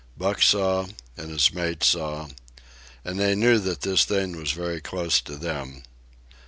Buck 0.17 0.41
saw, 0.41 0.87
and 1.15 1.29
his 1.29 1.53
mates 1.53 1.89
saw, 1.89 2.27
and 3.05 3.19
they 3.19 3.35
knew 3.35 3.59
that 3.59 3.81
this 3.81 4.03
thing 4.03 4.35
was 4.35 4.51
very 4.51 4.81
close 4.81 5.21
to 5.21 5.35
them. 5.35 5.83